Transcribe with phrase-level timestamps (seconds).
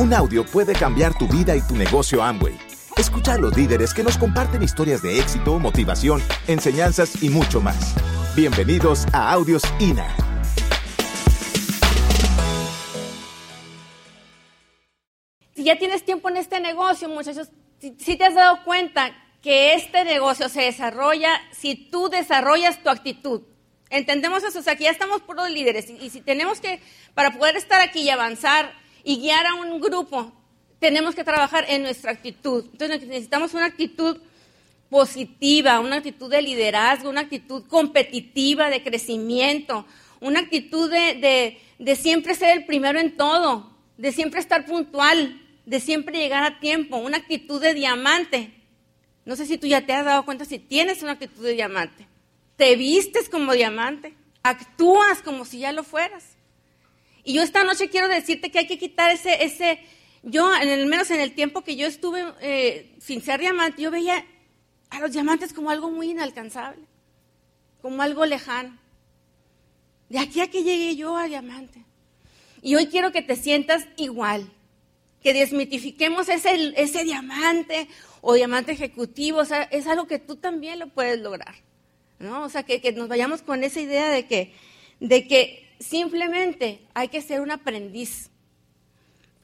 [0.00, 2.58] Un audio puede cambiar tu vida y tu negocio Amway.
[2.96, 7.94] Escucha a los líderes que nos comparten historias de éxito, motivación, enseñanzas y mucho más.
[8.34, 10.08] Bienvenidos a Audios INA.
[15.54, 20.06] Si ya tienes tiempo en este negocio, muchachos, si, te has dado cuenta que este
[20.06, 23.42] negocio se desarrolla si tú desarrollas tu actitud.
[23.90, 26.80] Entendemos eso, o sea, que ya estamos por los líderes y, si tenemos que,
[27.12, 30.32] para poder estar aquí y avanzar y guiar a un grupo,
[30.78, 32.64] tenemos que trabajar en nuestra actitud.
[32.72, 34.18] Entonces necesitamos una actitud
[34.88, 39.86] positiva, una actitud de liderazgo, una actitud competitiva, de crecimiento,
[40.20, 45.80] una actitud de, de siempre ser el primero en todo, de siempre estar puntual, de
[45.80, 48.52] siempre llegar a tiempo, una actitud de diamante.
[49.24, 52.10] No sé si tú ya te has dado cuenta si tienes una actitud de diamante
[52.60, 56.29] te vistes como diamante, actúas como si ya lo fueras.
[57.24, 59.78] Y yo esta noche quiero decirte que hay que quitar ese, ese
[60.22, 63.90] yo, en el menos en el tiempo que yo estuve eh, sin ser diamante, yo
[63.90, 64.24] veía
[64.90, 66.84] a los diamantes como algo muy inalcanzable,
[67.80, 68.76] como algo lejano.
[70.08, 71.84] De aquí a que llegué yo a diamante.
[72.62, 74.50] Y hoy quiero que te sientas igual,
[75.22, 77.88] que desmitifiquemos ese, ese diamante
[78.20, 81.54] o diamante ejecutivo, o sea, es algo que tú también lo puedes lograr.
[82.18, 82.42] ¿no?
[82.42, 84.52] O sea, que, nos vayamos con esa idea de que,
[85.00, 88.30] de que simplemente hay que ser un aprendiz.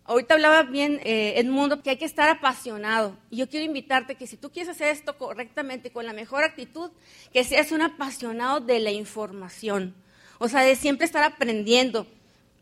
[0.05, 3.17] Ahorita hablaba bien eh, Edmundo que hay que estar apasionado.
[3.29, 6.93] Y yo quiero invitarte que si tú quieres hacer esto correctamente, con la mejor actitud,
[7.33, 9.97] que seas un apasionado de la información.
[10.39, 12.07] O sea, de siempre estar aprendiendo.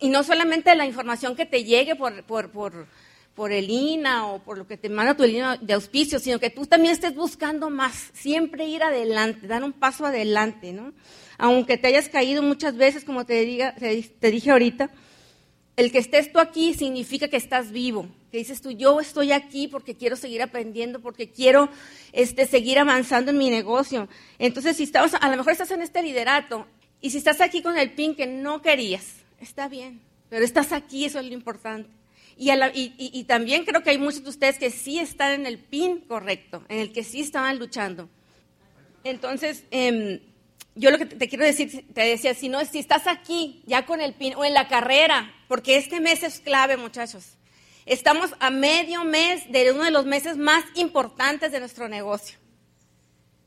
[0.00, 4.78] Y no solamente la información que te llegue por, el INA o por lo que
[4.78, 8.82] te manda tu línea de auspicio, sino que tú también estés buscando más, siempre ir
[8.82, 10.92] adelante, dar un paso adelante, ¿no?
[11.38, 13.44] Aunque te hayas caído muchas veces, como te,
[14.20, 14.90] dije ahorita,
[15.76, 19.68] el que estés tú aquí significa que estás vivo, que dices tú, yo estoy aquí
[19.68, 21.68] porque quiero seguir aprendiendo, porque quiero
[22.12, 24.08] este, seguir avanzando en mi negocio.
[24.38, 26.66] Entonces, si estamos, a lo mejor estás en este liderato,
[27.00, 30.00] y si estás aquí con el pin que no querías, está bien,
[30.30, 31.90] pero estás aquí, eso es lo importante.
[32.36, 36.64] Y, también creo que hay muchos de ustedes que sí están en el pin correcto,
[36.68, 38.08] en el que sí estaban luchando.
[39.04, 40.20] Entonces, em,
[40.74, 44.00] yo lo que te, quiero decir, te decía, si no, si estás aquí ya con
[44.00, 47.24] el pin o en la carrera, porque este mes es clave, muchachos.
[47.86, 52.38] Estamos a medio mes de uno de los meses más importantes de nuestro negocio.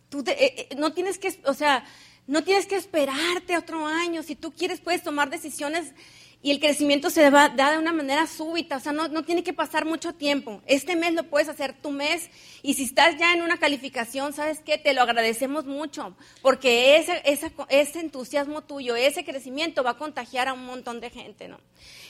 [0.09, 1.83] Tú eh, eh, no tienes que, o sea,
[2.27, 4.23] no tienes que esperarte otro año.
[4.23, 5.93] Si tú quieres, puedes tomar decisiones
[6.41, 9.85] y el crecimiento se da de una manera súbita, o sea, no, tiene que pasar
[9.85, 10.61] mucho tiempo.
[10.67, 12.29] Este mes lo puedes hacer tu mes
[12.61, 14.77] y si estás ya en una calificación, ¿sabes qué?
[14.77, 17.21] Te lo agradecemos mucho porque ese,
[17.69, 21.59] ese, entusiasmo tuyo, ese crecimiento va a contagiar a un montón de gente, ¿no?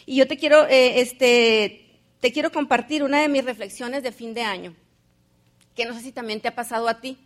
[0.05, 4.33] Y yo te quiero, eh, este, te quiero compartir una de mis reflexiones de fin
[4.33, 4.75] de año,
[5.73, 7.17] que no sé si también te ha pasado a ti.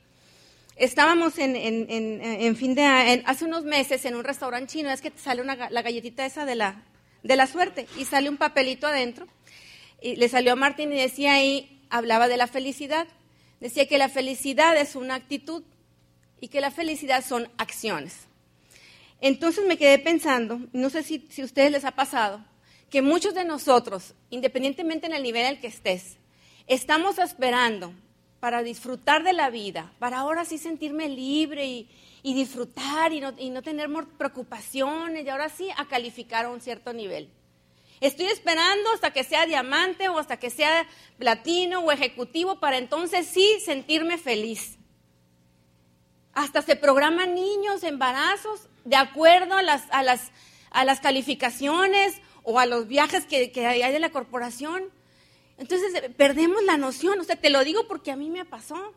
[0.76, 2.86] Estábamos en, en, fin de
[3.26, 6.46] hace unos meses en un restaurante chino, es que te sale una, la galletita esa
[6.46, 6.84] de la,
[7.24, 9.28] de la suerte y sale un papelito adentro.
[10.02, 13.08] Y le salió a Martín y decía ahí, hablaba de la felicidad.
[13.60, 15.64] Decía que la felicidad es una actitud
[16.40, 18.28] y que la felicidad son acciones.
[19.20, 22.44] Entonces me quedé pensando, no sé si, si a ustedes les ha pasado,
[22.90, 26.18] que muchos de nosotros, independientemente en el nivel en el que estés,
[26.66, 27.94] estamos esperando
[28.40, 31.90] para disfrutar de la vida, para ahora sí sentirme libre y,
[32.24, 36.62] y disfrutar y no, y no tener preocupaciones y ahora sí a calificar a un
[36.62, 37.30] cierto nivel.
[38.00, 40.88] Estoy esperando hasta que sea diamante o hasta que sea
[41.20, 44.78] platino o ejecutivo para entonces sí sentirme feliz.
[46.34, 50.32] Hasta se programan niños, embarazos, de acuerdo a las, a las,
[50.72, 54.90] a las calificaciones o a los viajes que, que hay de la corporación.
[55.60, 58.96] Entonces perdemos la noción, o sea, te lo digo porque a mí me pasó.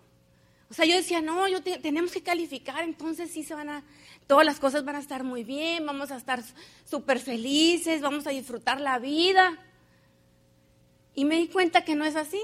[0.71, 3.85] O sea, yo decía, no, yo tenemos que calificar, entonces sí se van a,
[4.27, 6.43] todas las cosas van a estar muy bien, vamos a estar
[6.85, 9.59] súper felices, vamos a disfrutar la vida.
[11.15, 12.41] Y me di cuenta que no es así.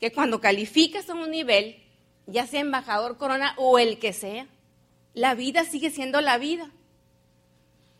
[0.00, 1.82] Que cuando calificas a un nivel,
[2.26, 4.46] ya sea embajador corona o el que sea,
[5.14, 6.70] la vida sigue siendo la vida.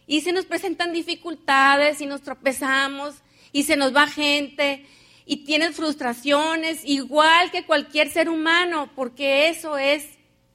[0.07, 3.15] Y se nos presentan dificultades y nos tropezamos
[3.53, 4.85] y se nos va gente
[5.27, 10.07] y tienes frustraciones igual que cualquier ser humano, porque eso es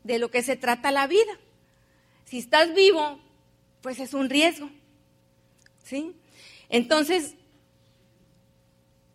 [0.04, 1.40] de lo que se trata la vida.
[2.26, 3.20] Si estás vivo,
[3.82, 4.70] pues es un riesgo.
[5.84, 6.16] ¿Sí?
[6.70, 7.34] Entonces,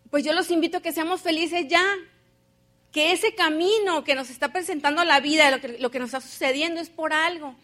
[0.09, 1.85] pues yo los invito a que seamos felices ya,
[2.91, 6.21] que ese camino que nos está presentando la vida, lo que, lo que nos está
[6.21, 7.55] sucediendo es por algo,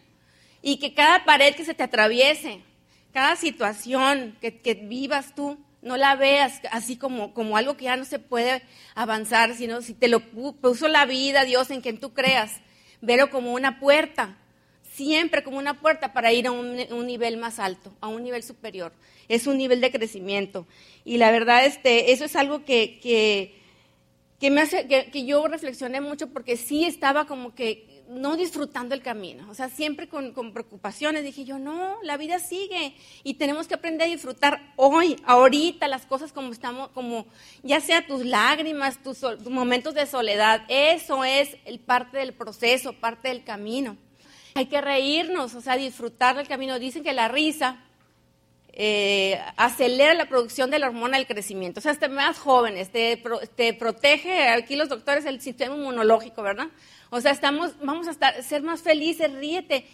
[0.62, 2.60] y que cada pared que se te atraviese,
[3.12, 7.96] cada situación que, que vivas tú, no la veas así como, como algo que ya
[7.96, 8.62] no se puede
[8.94, 12.60] avanzar, sino si te lo puso la vida, Dios, en quien tú creas,
[13.00, 14.36] velo como una puerta,
[14.94, 18.92] siempre como una puerta para ir a un, nivel más alto, a un nivel superior.
[19.28, 20.66] Es un nivel de crecimiento.
[21.04, 23.61] Y la verdad, este, eso es algo que, que,
[24.50, 29.02] me hace, que, que yo reflexioné mucho porque sí estaba como que no disfrutando el
[29.02, 31.24] camino, o sea, siempre con, preocupaciones.
[31.24, 32.94] Dije yo, no, la vida sigue
[33.24, 37.26] y tenemos que aprender a disfrutar hoy, ahorita, las cosas como estamos, como
[37.62, 43.28] ya sea tus lágrimas, tus, momentos de soledad, eso es el parte del proceso, parte
[43.28, 43.96] del camino.
[44.54, 46.78] Hay que reírnos, o sea, disfrutar del camino.
[46.78, 47.82] Dicen que la risa
[48.74, 51.80] eh, acelera la producción de la hormona del crecimiento.
[51.80, 53.22] O sea, te más jóvenes, te,
[53.54, 56.68] te protege, aquí los doctores, el sistema inmunológico, ¿verdad?
[57.10, 59.86] O sea, estamos, vamos a estar, ser más felices, ríete.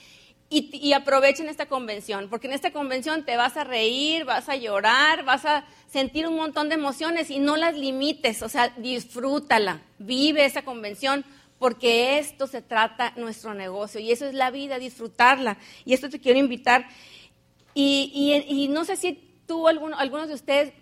[0.51, 5.23] Y, aprovechen esta convención, porque en esta convención te vas a reír, vas a llorar,
[5.25, 10.47] vas a sentir un montón de emociones y no las limites, o sea, disfrútala, vive
[10.47, 11.27] esa convención,
[11.59, 15.59] porque esto se trata nuestro negocio y eso es la vida, disfrutarla.
[15.85, 16.87] Y esto te quiero invitar.
[17.81, 19.13] Y, no sé si
[19.47, 20.73] tú, alguno, algunos de ustedes,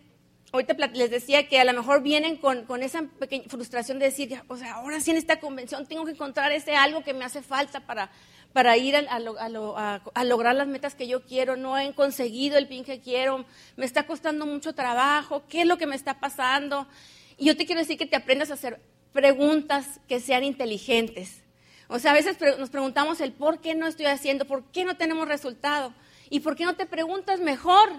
[0.51, 4.57] ahorita les decía que a lo mejor vienen con, esa pequeña frustración de decir, o
[4.57, 7.81] sea, ahora sí en esta convención tengo que encontrar ese algo que me hace falta
[7.81, 8.11] para,
[8.55, 13.01] para ir a, lograr las metas que yo quiero, no he conseguido el pin que
[13.01, 13.45] quiero,
[13.77, 16.89] me está costando mucho trabajo, ¿qué es lo que me está pasando?
[17.37, 18.81] Y yo te quiero decir que te aprendas a hacer
[19.13, 21.43] preguntas que sean inteligentes.
[21.89, 24.97] O sea, a veces nos preguntamos el por qué no estoy haciendo, por qué no
[24.97, 25.93] tenemos resultado
[26.31, 27.91] y por qué no te preguntas mejor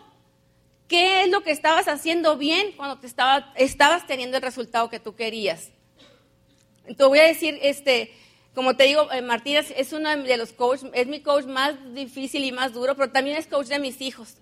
[0.87, 5.01] ¿Qué es lo que estabas haciendo bien cuando te estaba, estabas teniendo el resultado que
[5.01, 5.69] tú querías?
[6.85, 8.13] Te voy a decir, este,
[8.55, 12.45] como te digo, eh, Martínez es uno de los coaches, es mi coach más difícil
[12.45, 14.35] y más duro, pero también es coach de mis hijos.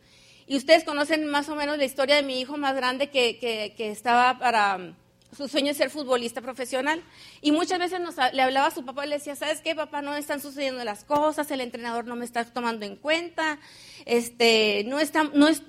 [0.46, 3.90] Y ustedes conocen más o menos la historia de mi hijo más grande que, que,
[3.90, 4.94] estaba para
[5.36, 7.04] su sueño de ser futbolista profesional.
[7.42, 8.00] Y muchas veces
[8.34, 10.02] le hablaba a su papá y le decía, ¿sabes qué, papá?
[10.02, 13.60] No están sucediendo las cosas, el entrenador no me está tomando en cuenta,
[14.06, 15.62] este, no, está, no, es,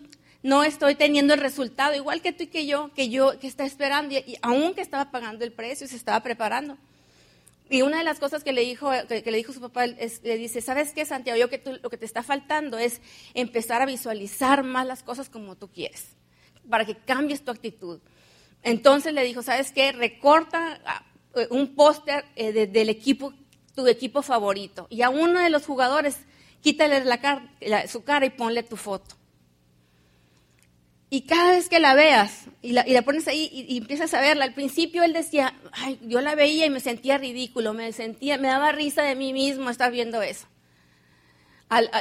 [0.42, 3.64] no estoy teniendo el resultado, igual que tú y que yo, que yo que está
[3.64, 6.76] esperando, y, aún que estaba pagando el precio y se estaba preparando.
[7.68, 10.60] Y una de las cosas que le dijo, que, le dijo su papá, le dice,
[10.60, 11.36] ¿sabes qué, Santiago?
[11.36, 13.00] Yo que lo que te está faltando es
[13.34, 16.10] empezar a visualizar más las cosas como tú quieres,
[16.70, 17.98] para que cambies tu actitud.
[18.66, 19.92] Entonces le dijo, ¿sabes qué?
[19.92, 21.04] Recorta ah,
[21.50, 23.32] un póster eh, del equipo,
[23.76, 26.16] tu equipo favorito, y a uno de los jugadores,
[26.62, 29.14] quítale la, su cara y ponle tu foto.
[31.10, 34.54] Y cada vez que la veas y la, pones ahí y, empiezas a verla, al
[34.54, 38.72] principio él decía, ay, yo la veía y me sentía ridículo, me sentía, me daba
[38.72, 40.48] risa de mí mismo estar viendo eso.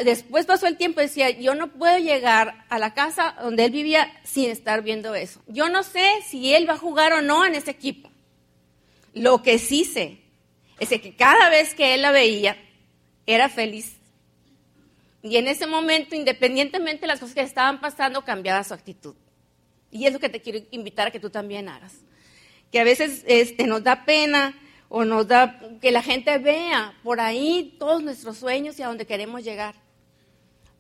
[0.04, 3.72] Después pasó el tiempo y decía, yo no puedo llegar a la casa donde él
[3.72, 5.42] vivía sin estar viendo eso.
[5.48, 8.12] Yo no sé si él va a jugar o no en ese equipo.
[9.14, 10.20] Lo que sí sé
[10.80, 12.58] es que cada vez que él la veía,
[13.28, 13.96] era feliz
[15.26, 19.16] y en ese momento, independientemente de las cosas que estaban pasando, cambiaba su actitud.
[19.90, 21.96] Y es lo que te quiero invitar a que tú también hagas.
[22.72, 24.56] Que a veces este, nos da pena
[24.90, 29.06] o nos da que la gente vea por ahí todos nuestros sueños y a donde
[29.06, 29.76] queremos llegar.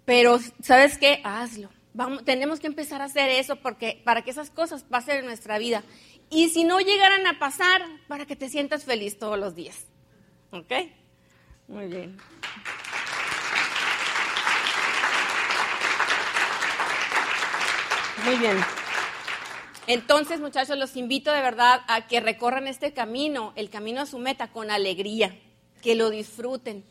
[0.05, 1.21] Pero, ¿sabes qué?
[1.23, 1.69] Hazlo.
[1.93, 5.57] Vamos, tenemos que empezar a hacer eso porque, para que esas cosas pasen en nuestra
[5.57, 5.83] vida.
[6.29, 9.85] Y si no llegaran a pasar, para que te sientas feliz todos los días.
[10.51, 10.71] ¿Ok?
[11.67, 12.17] Muy bien.
[18.25, 18.84] Muy bien.
[19.87, 24.17] Entonces, muchachos, los invito de verdad a que recorran este camino, el camino a su
[24.17, 25.37] meta, con alegría,
[25.81, 26.83] que lo disfruten.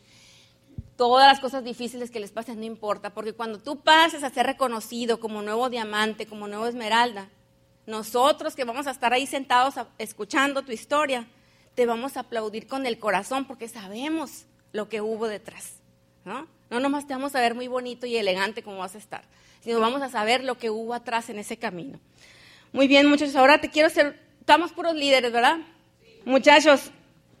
[0.95, 4.45] Todas las cosas difíciles que les pasen no importa, porque cuando tú pases a ser
[4.45, 7.29] reconocido como nuevo diamante, como nuevo esmeralda,
[7.85, 11.27] nosotros que vamos a estar ahí sentados escuchando tu historia,
[11.75, 15.81] te vamos a aplaudir con el corazón porque sabemos lo que hubo detrás.
[16.23, 16.47] ¿no?
[16.69, 19.23] no nomás te vamos a ver muy bonito y elegante como vas a estar,
[19.61, 21.99] sino vamos a saber lo que hubo atrás en ese camino.
[22.75, 25.59] Muy bien, muchachos, ahora te quiero hacer, estamos puros líderes, ¿verdad?
[26.25, 26.91] Muchachos,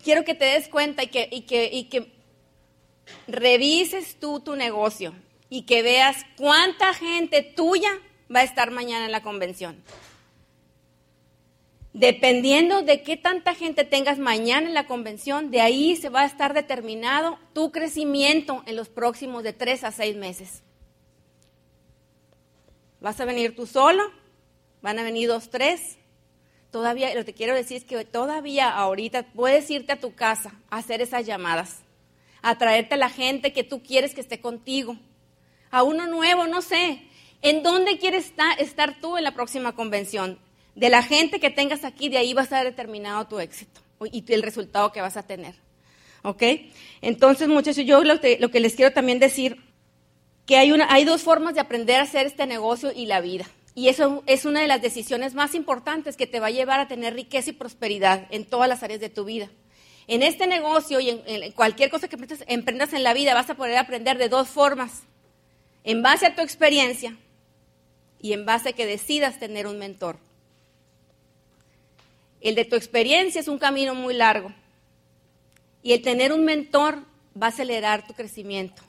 [0.01, 2.09] quiero que te des cuenta y que, y que, y que
[3.27, 5.13] revises tú tu negocio
[5.49, 7.91] y que veas cuánta gente tuya
[8.33, 9.83] va a estar mañana en la convención.
[11.91, 16.27] Dependiendo de qué tanta gente tengas mañana en la convención, de ahí se va a
[16.27, 20.63] estar determinado tu crecimiento en los próximos de tres a seis meses.
[23.01, 24.23] ¿Vas a venir tú solo?
[24.85, 25.97] ¿Van a venir dos, tres?
[26.69, 30.77] Todavía, lo que quiero decir es que todavía ahorita puedes irte a tu casa a
[30.77, 31.79] hacer esas llamadas,
[32.43, 34.95] a traerte a la gente que tú quieres que esté contigo,
[35.71, 37.01] a uno nuevo, no sé.
[37.41, 40.37] ¿En dónde quieres estar tú en la próxima convención?
[40.75, 44.23] De la gente que tengas aquí, de ahí va a estar determinado tu éxito y
[44.31, 45.55] el resultado que vas a tener.
[46.21, 46.43] ¿Ok?
[47.01, 49.57] Entonces, muchachos, yo lo que, les quiero también decir,
[50.45, 53.47] que hay dos formas de aprender a hacer este negocio y la vida.
[53.75, 56.87] Y eso es una de las decisiones más importantes que te va a llevar a
[56.87, 59.49] tener riqueza y prosperidad en todas las áreas de tu vida.
[60.07, 62.17] En este negocio y en, cualquier cosa que
[62.47, 65.03] emprendas en la vida vas a poder aprender de dos formas.
[65.83, 67.17] En base a tu experiencia
[68.21, 70.19] y en base a que decidas tener un mentor.
[72.39, 74.53] El de tu experiencia es un camino muy largo
[75.83, 77.03] y el tener un mentor
[77.39, 78.83] va a acelerar tu crecimiento,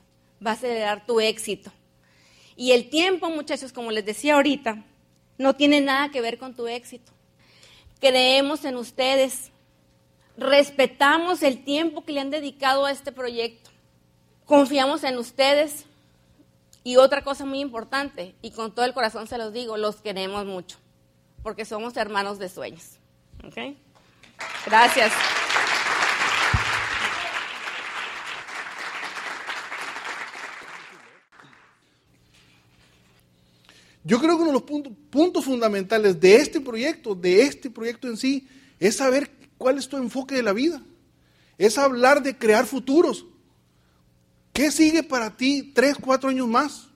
[0.45, 1.71] va a acelerar tu éxito.
[2.57, 4.83] Y el tiempo, muchachos, como les decía ahorita,
[5.37, 7.11] no tiene nada que ver con tu éxito.
[8.01, 9.51] Creemos en ustedes,
[10.37, 13.69] respetamos el tiempo que le han dedicado a este proyecto,
[14.45, 15.85] confiamos en ustedes
[16.83, 20.45] y otra cosa muy importante, y con todo el corazón se los digo, los queremos
[20.45, 20.77] mucho,
[21.43, 22.97] porque somos hermanos de sueños.
[24.65, 25.11] Gracias.
[34.07, 38.15] Yo creo que uno de los puntos, fundamentales de este proyecto, de este proyecto en
[38.15, 38.47] sí,
[38.79, 40.81] es saber cuál es tu enfoque de la vida.
[41.57, 43.25] Es hablar de crear futuros.
[44.53, 46.87] ¿Qué sigue para ti tres, cuatro años más?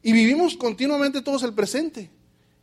[0.00, 2.08] Y vivimos continuamente todos el presente.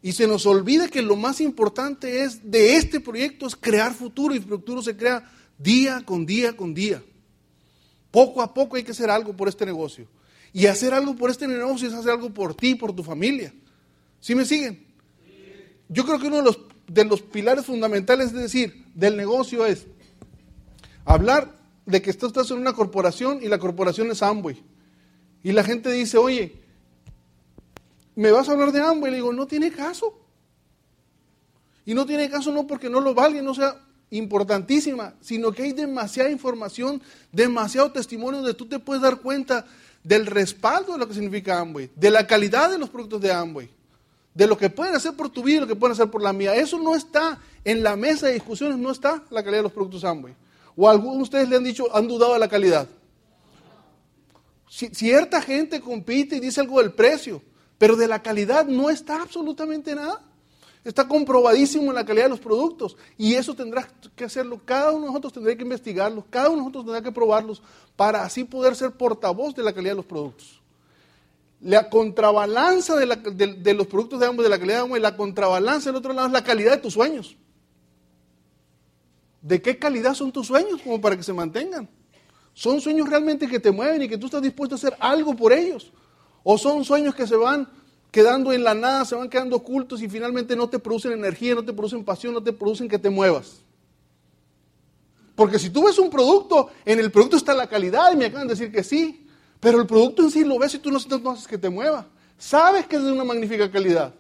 [0.02, 4.34] Y se nos olvida que lo más importante es de este proyecto es crear futuro
[4.34, 7.04] y el futuro se crea día con día con día.
[8.10, 10.08] Poco a poco hay que hacer algo por este negocio.
[10.54, 13.54] Y hacer algo por este negocio es hacer algo por ti, por tu familia.
[14.20, 14.86] ¿Sí me siguen?
[15.90, 19.88] Yo creo que uno de los, de los pilares fundamentales, es decir, del negocio es
[21.06, 21.52] hablar
[21.86, 24.64] de que estás en una corporación y la corporación es Amway.
[25.44, 26.62] Y la gente dice, oye,
[28.16, 29.10] ¿me vas a hablar de Amway?
[29.10, 30.20] Y le digo, no tiene caso.
[31.86, 33.76] Y no tiene caso no porque no lo valga, no sea
[34.18, 37.02] importantísima, sino que hay demasiada información,
[37.32, 39.66] demasiado testimonio donde tú te puedes dar cuenta
[40.04, 43.70] del respaldo de lo que significa Amway, de la calidad de los productos de Amway,
[44.34, 46.34] de lo que pueden hacer por tu vida y lo que pueden hacer por la
[46.34, 46.56] mía.
[46.56, 50.04] Eso no está en la mesa de discusiones, no está la calidad de los productos
[50.04, 50.36] Amway.
[50.76, 52.88] ¿O algunos de ustedes le han dicho, han dudado de la calidad?
[54.68, 57.44] cierta gente compite y dice algo del precio,
[57.78, 60.22] pero de la calidad no está absolutamente nada.
[60.84, 64.60] Está comprobadísimo en la calidad de los productos y eso tendrá que hacerlo.
[64.66, 67.62] Cada uno de nosotros tendrá que investigarlos, cada uno de nosotros tendrá que probarlos
[67.96, 70.62] para así poder ser portavoz de la calidad de los productos.
[71.62, 73.06] La contrabalanza de,
[73.74, 76.28] los productos de ambos, de la calidad de ambos, y la contrabalanza del otro lado
[76.28, 77.38] es la calidad de tus sueños.
[79.42, 81.90] ¿De qué calidad son tus sueños como para que se mantengan?
[82.54, 85.54] ¿Son sueños realmente que te mueven y que tú estás dispuesto a hacer algo por
[85.54, 85.94] ellos?
[86.44, 87.70] ¿O son sueños que se van
[88.14, 91.66] quedando en la nada, se van quedando ocultos y finalmente no te producen energía, no
[91.66, 93.64] te producen pasión, no te producen que te muevas?
[95.36, 98.48] Porque si tú ves un producto, en el producto está la calidad y me acaban
[98.48, 99.28] de decir que sí,
[99.60, 102.08] pero el producto en sí lo ves y tú no, no haces que te mueva.
[102.38, 104.14] Sabes que es de una magnífica calidad.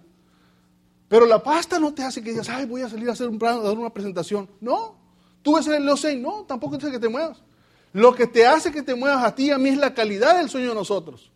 [1.07, 3.38] Pero la pasta no te hace que digas, ay, voy a salir a hacer un
[3.38, 4.50] plan, a dar una presentación.
[4.59, 4.97] No,
[5.43, 7.38] Tú ves el Leo no, tampoco te hace que te muevas.
[7.91, 10.38] Lo que te hace que te muevas a ti y a mí es la calidad
[10.38, 11.31] del sueño de nosotros.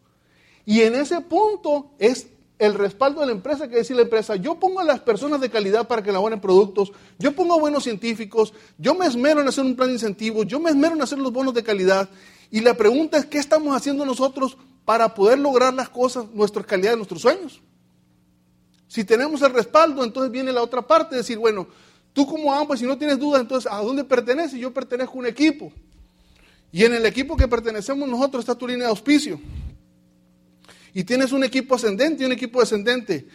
[0.66, 2.28] Y en ese punto es
[2.60, 5.50] el respaldo de la empresa que decir la empresa, yo pongo a las personas de
[5.50, 9.76] calidad para que elaboren productos, yo pongo buenos científicos, yo me esmero en hacer un
[9.76, 12.10] plan de incentivos, yo me esmero en hacer los bonos de calidad.
[12.50, 16.92] Y la pregunta es, ¿qué estamos haciendo nosotros para poder lograr las cosas, nuestra calidad
[16.92, 17.62] de nuestros sueños?
[18.88, 21.68] Si tenemos el respaldo, entonces viene la otra parte, decir, bueno,
[22.18, 24.60] Tú como ambos, si no tienes dudas, entonces, ¿a dónde perteneces?
[24.60, 25.72] Yo pertenezco a un equipo.
[26.72, 29.40] Y en el equipo que pertenecemos nosotros está tu línea de auspicio.
[30.98, 33.28] Y tienes un equipo ascendente y un equipo descendente.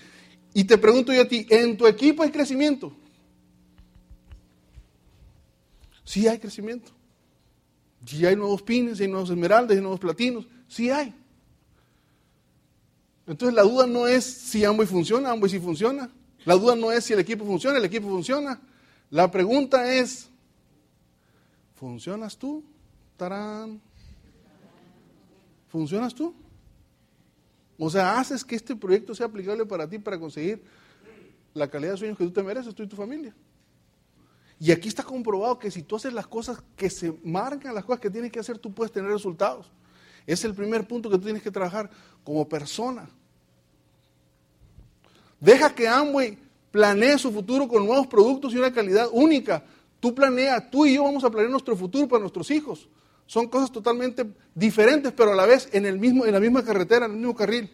[0.52, 2.92] Y te pregunto yo a ti, ¿en tu equipo hay crecimiento?
[6.02, 6.90] Sí hay crecimiento.
[8.04, 10.48] Sí hay nuevos pines, hay nuevos esmeraldas, hay nuevos platinos.
[10.66, 11.14] Sí hay.
[13.28, 16.10] Entonces la duda no es si Amway funciona, Amway sí funciona.
[16.44, 18.60] La duda no es si el equipo funciona, el equipo funciona.
[19.08, 20.28] La pregunta es,
[21.76, 22.64] ¿funcionas tú?
[23.16, 23.80] Tarán.
[25.68, 26.41] ¿Funcionas tú?
[27.78, 30.62] O sea, haces que este proyecto sea aplicable para ti para conseguir
[31.54, 33.34] la calidad de sueños que tú te mereces, tú y tu familia.
[34.58, 38.00] Y aquí está comprobado que si tú haces las cosas que se marcan, las cosas
[38.00, 39.70] que tienes que hacer, tú puedes tener resultados.
[40.26, 41.90] Es el primer punto que tú tienes que trabajar
[42.22, 43.08] como persona.
[45.40, 46.38] Deja que Amway
[46.70, 49.64] planee su futuro con nuevos productos y una calidad única.
[49.98, 52.88] Tú planeas, tú y yo vamos a planear nuestro futuro para nuestros hijos.
[53.26, 57.06] Son cosas totalmente diferentes, pero a la vez en, el mismo, en la misma carretera,
[57.06, 57.70] en el mismo carril.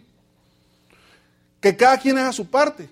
[1.61, 2.89] que cada quien haga su parte.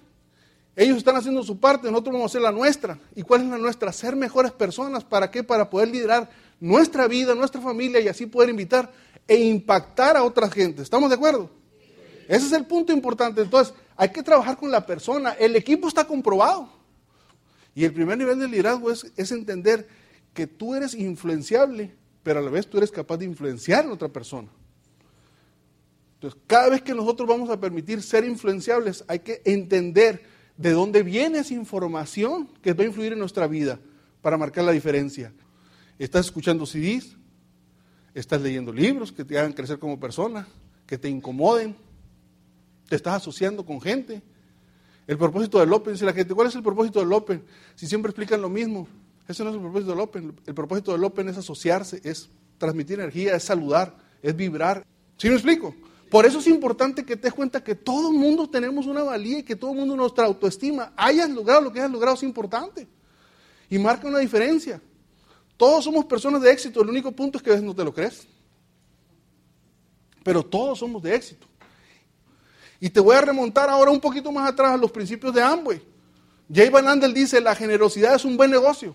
[0.74, 2.98] Ellos están haciendo su parte, nosotros vamos a hacer la nuestra.
[3.14, 3.92] ¿Y cuál es la nuestra?
[3.92, 5.04] Ser mejores personas.
[5.04, 5.42] ¿Para qué?
[5.42, 6.28] Para poder liderar
[6.60, 8.92] nuestra vida, nuestra familia y así poder invitar
[9.26, 10.82] e impactar a otra gente.
[10.82, 11.50] ¿Estamos de acuerdo?
[12.28, 13.40] Ese es el punto importante.
[13.40, 15.30] Entonces, hay que trabajar con la persona.
[15.32, 16.68] El equipo está comprobado.
[17.74, 19.88] Y el primer nivel de liderazgo es, es entender
[20.34, 21.94] que tú eres influenciable,
[22.26, 24.48] pero a la vez tú eres capaz de influenciar a otra persona.
[26.14, 30.24] Entonces, cada vez que nosotros vamos a permitir ser influenciables, hay que entender
[30.56, 33.78] de dónde viene esa información que va a influir en nuestra vida
[34.22, 35.32] para marcar la diferencia.
[36.00, 37.16] ¿Estás escuchando CDs?
[38.12, 40.48] ¿Estás leyendo libros que te hagan crecer como persona?
[40.84, 41.76] ¿Que te incomoden?
[42.88, 44.20] ¿Te estás asociando con gente?
[45.06, 47.44] El propósito del Open, dice la gente, ¿cuál es el propósito del Open?
[47.76, 48.88] Si siempre explican lo mismo,
[49.28, 50.40] ese no es el propósito del Open.
[50.46, 52.28] El propósito del Open es asociarse, es
[52.58, 54.86] transmitir energía, es saludar, es vibrar.
[55.16, 55.74] ¿Sí me explico?
[56.10, 59.40] Por eso es importante que te des cuenta que todo el mundo tenemos una valía
[59.40, 62.86] y que todo el mundo nuestra autoestima, hayas logrado lo que hayas logrado, es importante.
[63.68, 64.80] Y marca una diferencia.
[65.56, 67.92] Todos somos personas de éxito, el único punto es que a veces no te lo
[67.92, 68.28] crees.
[70.22, 71.46] Pero todos somos de éxito.
[72.78, 75.82] Y te voy a remontar ahora un poquito más atrás a los principios de Amway.
[76.52, 78.94] Jay Van Andel dice, la generosidad es un buen negocio.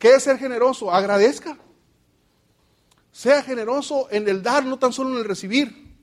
[0.00, 0.90] ¿Qué es ser generoso?
[0.90, 1.58] Agradezca.
[3.12, 5.94] Sea generoso en el dar, no tan solo en el recibir.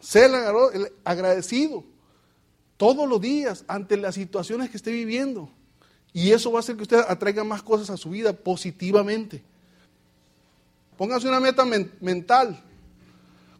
[0.00, 0.28] Sea
[1.04, 1.84] agradecido
[2.76, 5.48] todos los días ante las situaciones que esté viviendo.
[6.12, 9.40] Y eso va a hacer que usted atraiga más cosas a su vida positivamente.
[10.96, 12.60] Póngase una meta mental.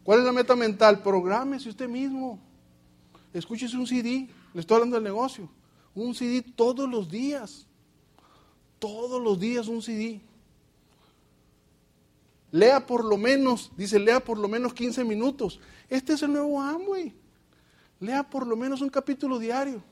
[0.03, 1.01] ¿Cuál es la meta mental?
[1.01, 2.37] Prográmese usted mismo.
[3.33, 4.27] Escúchese un CD.
[4.53, 5.49] Le estoy hablando del negocio.
[5.95, 7.65] Un CD todos los días.
[8.79, 10.21] Todos los días un CD.
[12.51, 15.59] Lea por lo menos, dice, lea por lo menos 15 minutos.
[15.87, 17.13] Este es el nuevo Amway.
[17.99, 19.83] Lea por lo menos un capítulo diario.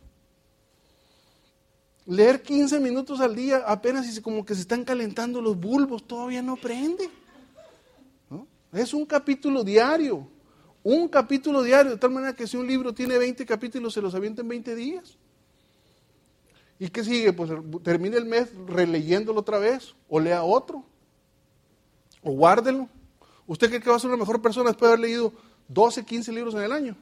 [2.08, 6.42] Leer 15 minutos al día, apenas y como que se están calentando los bulbos, todavía
[6.42, 7.10] no prende.
[8.72, 10.28] Es un capítulo diario.
[10.84, 14.16] Un capítulo diario, de tal manera que si un libro tiene 20 capítulos, se los
[14.16, 15.18] avienta en 20 días.
[16.80, 17.34] ¿Y qué sigue?
[17.34, 17.52] Pues
[17.84, 20.84] termine el mes releyéndolo otra vez, o lea otro,
[22.22, 22.88] o guárdelo.
[23.48, 25.34] ¿Usted cree que va a ser una mejor persona después de haber leído
[25.70, 26.96] 12, 15 libros en el año?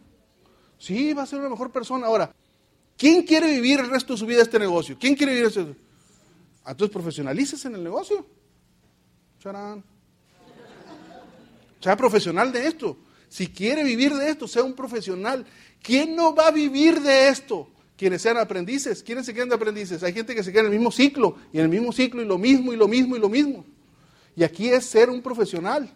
[0.78, 2.08] Sí, va a ser una mejor persona.
[2.08, 2.34] Ahora,
[2.98, 4.98] ¿quién quiere vivir el resto de su vida este negocio?
[5.00, 5.76] ¿Quién quiere vivir este?
[6.68, 8.26] Entonces profesionalícese en el negocio.
[9.40, 9.84] Charán.
[11.80, 12.98] Sea profesional de esto.
[13.28, 15.46] Si quiere vivir de esto, sea un profesional.
[15.82, 17.70] ¿Quién no va a vivir de esto?
[17.98, 19.02] Quienes sean aprendices.
[19.04, 20.04] ¿Quiénes se quedan de aprendices?
[20.04, 22.26] Hay gente que se queda en el mismo ciclo, y en el mismo ciclo, y
[22.26, 23.66] lo mismo, y lo mismo, y lo mismo.
[24.36, 25.90] Y aquí es ser un profesional.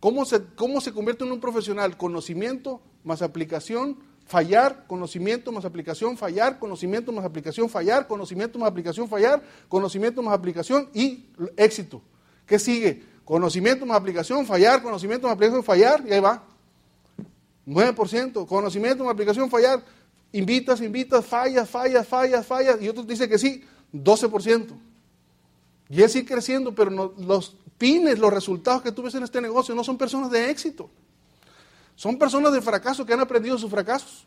[0.00, 1.96] ¿Cómo se, cómo se convierte en un profesional?
[1.96, 9.08] Conocimiento más aplicación, fallar, conocimiento más aplicación, fallar, conocimiento más aplicación, fallar, conocimiento más aplicación,
[9.08, 12.00] fallar, conocimiento más aplicación y éxito.
[12.46, 13.02] ¿Qué sigue?
[13.24, 16.44] Conocimiento más aplicación, fallar, conocimiento más aplicación, fallar, y ahí va.
[17.66, 19.84] 9%, conocimiento más aplicación, fallar,
[20.32, 24.66] invitas, invitas, fallas, fallas, fallas, fallas, y otros dicen que sí, 12%.
[25.90, 29.74] Y es ir creciendo, pero los pines, los resultados que tú ves en este negocio
[29.74, 30.90] no son personas de éxito.
[31.96, 34.26] Son personas de fracaso que han aprendido sus fracasos.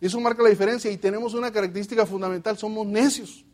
[0.00, 0.90] Eso marca la diferencia.
[0.90, 3.44] Y tenemos una característica fundamental, somos necios.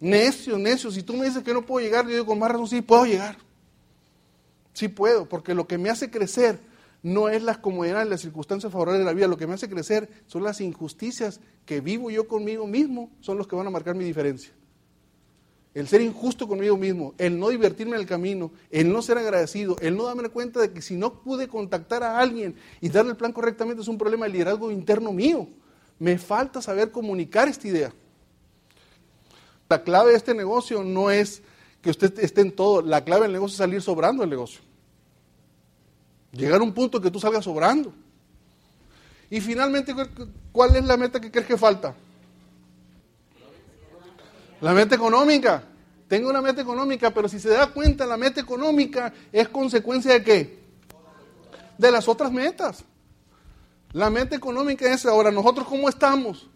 [0.00, 0.94] Necios, necios.
[0.94, 3.06] Si tú me dices que no puedo llegar, yo digo con más razón, sí, puedo
[3.06, 3.36] llegar.
[4.72, 6.58] Sí puedo, porque lo que me hace crecer
[7.02, 9.26] no es las comodidades, las circunstancias favorables de la vida.
[9.26, 13.46] Lo que me hace crecer son las injusticias que vivo yo conmigo mismo, son los
[13.46, 14.52] que van a marcar mi diferencia
[15.74, 19.76] el ser injusto conmigo mismo, el no divertirme en el camino, el no ser agradecido,
[19.80, 23.16] el no darme cuenta de que si no pude contactar a alguien y darle el
[23.16, 25.46] plan correctamente es un problema de liderazgo interno mío.
[25.98, 27.92] Me falta saber comunicar esta idea.
[29.68, 31.42] La clave de este negocio no es
[31.82, 34.60] que usted esté en todo, la clave del negocio es salir sobrando el negocio.
[36.32, 37.92] Llegar a un punto que tú salgas sobrando.
[39.30, 39.94] Y finalmente,
[40.52, 41.94] ¿cuál es la meta que crees que falta?
[44.60, 45.64] La meta económica.
[46.08, 50.24] Tengo una meta económica, pero si se da cuenta, la meta económica es consecuencia de
[50.24, 50.58] qué?
[51.78, 52.84] De las otras metas.
[53.92, 56.48] La meta económica es ahora, nosotros cómo estamos.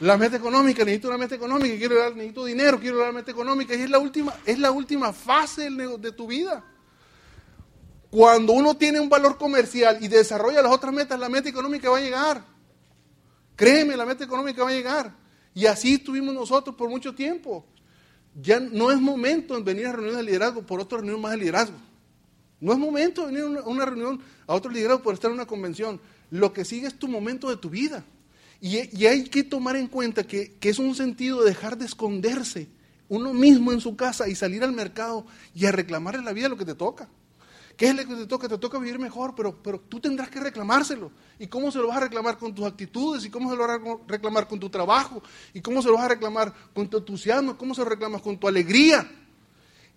[0.00, 3.82] La meta económica, necesito una meta económica, quiero necesito dinero, quiero dar meta económica, y
[3.82, 6.62] es la última, es la última fase de tu vida.
[8.10, 11.98] Cuando uno tiene un valor comercial y desarrolla las otras metas, la meta económica va
[11.98, 12.44] a llegar.
[13.56, 15.14] Créeme, la meta económica va a llegar.
[15.54, 17.66] Y así estuvimos nosotros por mucho tiempo.
[18.40, 21.38] Ya no es momento en venir a reuniones de liderazgo por otra reunión más de
[21.38, 21.76] liderazgo.
[22.60, 25.46] No es momento de venir a una, reunión, a otro liderazgo por estar en una
[25.46, 26.00] convención.
[26.30, 28.04] Lo que sigue es tu momento de tu vida.
[28.60, 32.68] Y, hay que tomar en cuenta que, que es un sentido de dejar de esconderse
[33.08, 36.56] uno mismo en su casa y salir al mercado y a reclamarle la vida lo
[36.56, 37.08] que te toca.
[37.76, 38.48] ¿Qué es lo que te toca?
[38.48, 41.10] Te toca vivir mejor, pero, pero tú tendrás que reclamárselo.
[41.38, 43.24] ¿Y cómo se lo vas a reclamar con tus actitudes?
[43.24, 45.22] ¿Y cómo se lo vas a reclamar con tu trabajo?
[45.52, 47.58] ¿Y cómo se lo vas a reclamar con tu entusiasmo?
[47.58, 49.06] ¿Cómo se lo reclamas con tu alegría?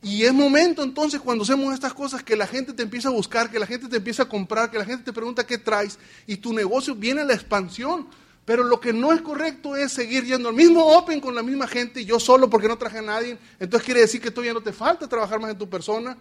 [0.01, 3.49] Y es momento entonces cuando hacemos estas cosas que la gente te empieza a buscar,
[3.49, 6.37] que la gente te empieza a comprar, que la gente te pregunta qué traes y
[6.37, 8.07] tu negocio viene a la expansión.
[8.45, 11.67] Pero lo que no es correcto es seguir yendo al mismo Open con la misma
[11.67, 13.37] gente, yo solo porque no traje a nadie.
[13.59, 16.17] Entonces quiere decir que todavía no te falta trabajar más en tu persona.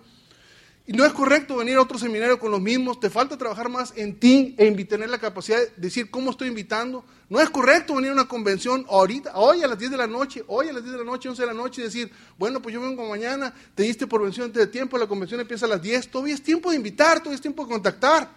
[0.89, 3.93] Y no es correcto venir a otro seminario con los mismos, te falta trabajar más
[3.95, 7.05] en ti e tener la capacidad de decir cómo estoy invitando.
[7.29, 10.43] No es correcto venir a una convención ahorita, hoy a las 10 de la noche,
[10.47, 12.75] hoy a las 10 de la noche, 11 de la noche y decir, bueno, pues
[12.75, 15.83] yo vengo mañana, te diste por vención antes de tiempo, la convención empieza a las
[15.83, 18.31] 10, todavía es tiempo de invitar, todavía es tiempo de contactar.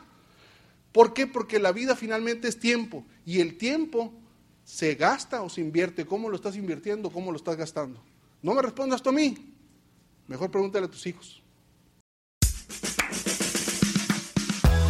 [0.91, 1.27] ¿Por qué?
[1.27, 4.11] Porque la vida finalmente es tiempo y el tiempo
[4.65, 6.05] se gasta o se invierte.
[6.05, 7.11] ¿Cómo lo estás invirtiendo?
[7.11, 8.03] ¿Cómo lo estás gastando?
[8.41, 9.37] No me respondas tú a mí,
[10.27, 11.40] mejor pregúntale a tus hijos.